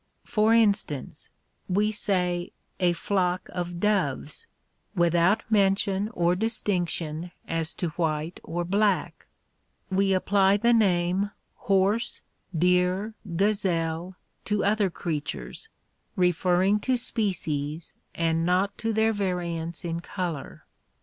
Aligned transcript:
For 0.25 0.51
instance 0.51 1.29
we 1.69 1.91
say 1.91 2.53
"a 2.79 2.93
flock 2.93 3.47
of 3.53 3.79
doves," 3.79 4.47
without 4.95 5.43
mention 5.51 6.09
or 6.15 6.33
distinction 6.33 7.29
as 7.47 7.75
to 7.75 7.89
white 7.89 8.39
or 8.43 8.65
black; 8.65 9.27
we 9.91 10.11
apply 10.13 10.57
the 10.57 10.73
name 10.73 11.29
''horse," 11.67 12.21
"deer," 12.57 13.13
"gazelle" 13.35 14.15
to 14.45 14.65
other 14.65 14.89
creatures, 14.89 15.69
referring 16.15 16.79
to 16.79 16.97
species 16.97 17.93
and 18.15 18.43
not 18.43 18.75
to 18.79 18.93
their 18.93 19.13
variance 19.13 19.85
in 19.85 19.99
color. 19.99 20.65